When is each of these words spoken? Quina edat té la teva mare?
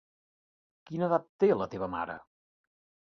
Quina 0.89 1.05
edat 1.09 1.27
té 1.43 1.51
la 1.59 1.69
teva 1.75 1.91
mare? 1.99 2.17